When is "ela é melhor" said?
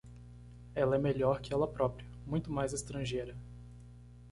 0.73-1.41